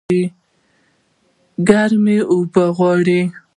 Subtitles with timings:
[1.67, 3.21] ګرمي اوبه غواړي